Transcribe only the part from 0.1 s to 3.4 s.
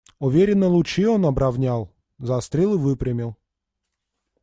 Уверенно лучи он обровнял, заострил и выпрямил.